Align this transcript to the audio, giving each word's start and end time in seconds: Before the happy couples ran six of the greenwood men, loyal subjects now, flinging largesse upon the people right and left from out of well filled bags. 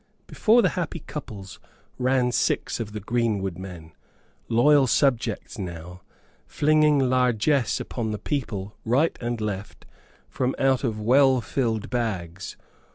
Before 0.25 0.63
the 0.63 0.69
happy 0.69 0.97
couples 1.01 1.59
ran 1.99 2.31
six 2.31 2.79
of 2.79 2.91
the 2.91 2.99
greenwood 2.99 3.59
men, 3.59 3.91
loyal 4.49 4.87
subjects 4.87 5.59
now, 5.59 6.01
flinging 6.47 6.97
largesse 6.97 7.79
upon 7.79 8.09
the 8.09 8.17
people 8.17 8.73
right 8.83 9.15
and 9.21 9.39
left 9.39 9.85
from 10.27 10.55
out 10.57 10.83
of 10.83 10.99
well 10.99 11.39
filled 11.39 11.91
bags. 11.91 12.57